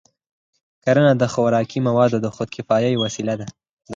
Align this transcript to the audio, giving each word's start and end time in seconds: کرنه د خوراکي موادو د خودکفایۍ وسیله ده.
کرنه 0.83 1.11
د 1.17 1.23
خوراکي 1.33 1.79
موادو 1.87 2.17
د 2.21 2.27
خودکفایۍ 2.35 2.93
وسیله 2.97 3.33
ده. 3.39 3.47